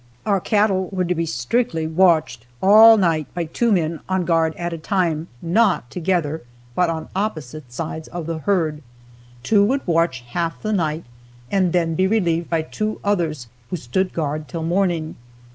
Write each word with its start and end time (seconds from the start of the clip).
Our 0.25 0.39
cattle 0.39 0.89
were 0.91 1.05
to 1.05 1.13
be 1.13 1.27
strictly 1.27 1.85
watched 1.85 2.47
all 2.59 2.97
night 2.97 3.27
by 3.35 3.43
two 3.43 3.71
men 3.71 3.99
on 4.09 4.25
guard 4.25 4.55
at 4.55 4.73
a 4.73 4.77
time 4.79 5.27
not 5.43 5.91
together, 5.91 6.41
but 6.73 6.89
on 6.89 7.09
opposite 7.15 7.71
sides 7.71 8.07
of 8.07 8.25
the 8.25 8.39
herd. 8.39 8.81
Two 9.43 9.63
would 9.65 9.85
watch 9.85 10.21
half 10.21 10.59
the 10.63 10.73
night 10.73 11.05
and 11.51 11.71
then 11.71 11.93
be 11.93 12.07
relieved 12.07 12.49
by 12.49 12.63
two 12.63 12.99
others 13.03 13.45
who 13.69 13.75
stood 13.75 14.11
guard 14.11 14.47
till 14.47 14.63
morning. 14.63 15.17